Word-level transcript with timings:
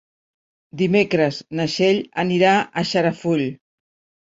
Dimecres 0.81 1.41
na 1.59 1.67
Txell 1.75 2.01
anirà 2.25 2.57
a 2.83 2.87
Xarafull. 2.95 3.47